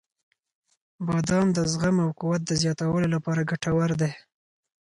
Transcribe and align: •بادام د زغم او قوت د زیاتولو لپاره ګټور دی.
•بادام 1.05 1.47
د 1.57 1.59
زغم 1.71 1.95
او 2.05 2.09
قوت 2.21 2.41
د 2.45 2.51
زیاتولو 2.61 3.07
لپاره 3.15 3.47
ګټور 3.51 3.89
دی. 4.01 4.11